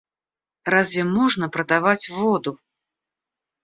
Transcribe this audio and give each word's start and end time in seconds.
Разве 0.65 1.03
можно 1.03 1.47
продавать 1.47 2.09
воду? 2.09 2.59